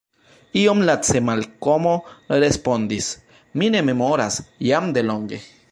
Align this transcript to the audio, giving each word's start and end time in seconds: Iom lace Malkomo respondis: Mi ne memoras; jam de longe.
Iom 0.61 0.79
lace 0.89 1.21
Malkomo 1.27 1.93
respondis: 2.47 3.11
Mi 3.61 3.73
ne 3.77 3.87
memoras; 3.93 4.45
jam 4.71 4.93
de 4.99 5.07
longe. 5.11 5.45